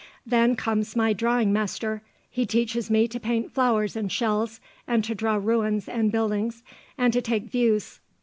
[0.25, 2.01] Then comes my drawing master;
[2.31, 6.63] he teaches me to paint flowers and shells, and to draw ruins and buildings,
[6.97, 7.99] and to take views....